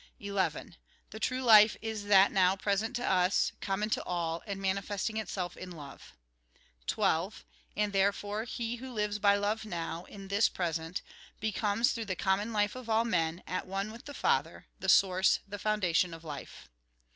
[0.19, 0.77] 11.
[1.11, 5.55] The true life is that now present to us, common to all, and manifesting itself
[5.55, 6.13] in love.
[6.87, 7.45] 12.
[7.77, 11.03] And therefore, he who lives by love now, in this present,
[11.39, 15.37] becomes, through the common life of all men, at one with the Father, the source,
[15.47, 16.67] the foundation of life.